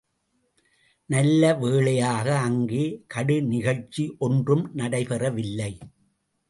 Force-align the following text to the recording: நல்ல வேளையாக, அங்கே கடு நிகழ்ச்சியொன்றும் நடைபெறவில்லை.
நல்ல 1.09 1.53
வேளையாக, 1.53 2.27
அங்கே 2.39 2.83
கடு 3.07 3.37
நிகழ்ச்சியொன்றும் 3.51 4.65
நடைபெறவில்லை. 4.73 5.73